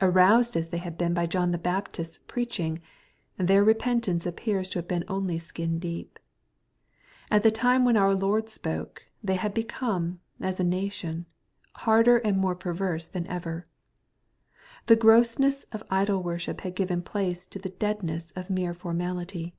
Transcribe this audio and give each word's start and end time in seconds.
Aroused 0.00 0.56
as 0.56 0.70
they 0.70 0.78
had 0.78 0.98
been 0.98 1.14
by 1.14 1.24
John 1.24 1.52
the 1.52 1.56
Bap 1.56 1.92
tist's 1.92 2.18
preaching, 2.26 2.80
their 3.36 3.62
repentance 3.62 4.26
appears 4.26 4.70
to 4.70 4.80
have 4.80 4.88
been 4.88 5.04
only 5.06 5.38
skin 5.38 5.78
deep. 5.78 6.18
At 7.30 7.44
the 7.44 7.52
time 7.52 7.84
when 7.84 7.96
our 7.96 8.12
Lord 8.12 8.48
spoke, 8.48 9.04
they 9.22 9.36
had 9.36 9.54
become, 9.54 10.18
as 10.40 10.58
a 10.58 10.64
nation, 10.64 11.26
harder 11.76 12.16
and 12.18 12.36
more 12.36 12.56
perverse 12.56 13.06
than 13.06 13.24
ever. 13.28 13.62
The 14.86 14.96
grossness 14.96 15.64
of 15.70 15.84
idol 15.92 16.24
worship 16.24 16.62
had 16.62 16.74
given 16.74 17.00
place 17.00 17.46
to 17.46 17.60
the 17.60 17.68
deadness 17.70 18.32
of 18.34 18.50
mere 18.50 18.74
formality. 18.74 19.54